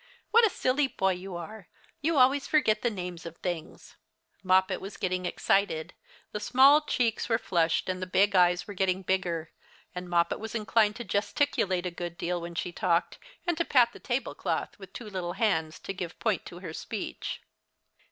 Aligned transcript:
"What 0.31 0.47
a 0.47 0.49
silly 0.49 0.87
boy 0.87 1.11
you 1.13 1.35
are: 1.35 1.69
you 2.01 2.17
always 2.17 2.47
forget 2.47 2.81
the 2.81 2.89
names 2.89 3.23
of 3.23 3.37
things." 3.37 3.97
Moppet 4.41 4.81
was 4.81 4.97
getting 4.97 5.27
excited. 5.27 5.93
The 6.31 6.39
small 6.39 6.81
cheeks 6.81 7.29
were 7.29 7.37
flushed, 7.37 7.87
and 7.87 8.01
the 8.01 8.07
big 8.07 8.35
eyes 8.35 8.65
were 8.65 8.73
getting 8.73 9.03
bigger, 9.03 9.51
and 9.93 10.09
Moppet 10.09 10.39
was 10.39 10.55
inclined 10.55 10.95
to 10.95 11.03
gesticulate 11.03 11.85
a 11.85 11.91
good 11.91 12.17
deal 12.17 12.41
when 12.41 12.55
she 12.55 12.71
talked, 12.71 13.19
and 13.45 13.55
to 13.59 13.63
pat 13.63 13.93
the 13.93 13.99
table 13.99 14.33
*cloth 14.33 14.69
with 14.79 14.91
two 14.91 15.07
little 15.07 15.33
hands 15.33 15.77
to 15.81 15.93
give 15.93 16.17
point 16.17 16.47
to 16.47 16.57
her 16.61 16.73
speech. 16.73 17.41